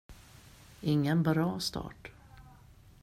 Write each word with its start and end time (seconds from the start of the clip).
Ingen 0.93 1.21
bra 1.23 1.59
start. 1.59 2.11